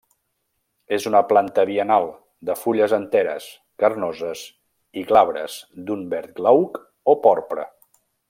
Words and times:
És 0.95 1.03
una 1.09 1.19
planta 1.31 1.65
biennal, 1.69 2.07
de 2.49 2.55
fulles 2.61 2.95
enteres, 2.99 3.49
carnoses 3.83 4.43
i 5.03 5.05
glabres 5.13 5.59
d'un 5.91 6.03
verd 6.15 6.35
glauc 6.41 6.81
o 7.15 7.17
porpra. 7.29 7.69